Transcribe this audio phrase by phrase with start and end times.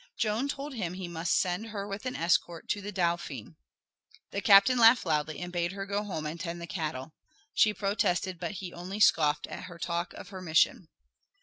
[0.17, 3.55] Joan told him he must send her with an escort to the Dauphin.
[4.31, 7.13] The captain laughed loudly and bade her go home and tend the cattle.
[7.53, 10.87] She protested, but he only scoffed at her talk of her mission.